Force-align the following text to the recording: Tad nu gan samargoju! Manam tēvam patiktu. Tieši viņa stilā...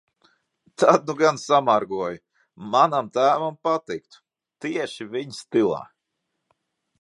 Tad 0.79 1.01
nu 1.09 1.13
gan 1.19 1.35
samargoju! 1.41 2.17
Manam 2.75 3.11
tēvam 3.19 3.59
patiktu. 3.69 4.23
Tieši 4.67 5.09
viņa 5.13 5.39
stilā... 5.43 5.85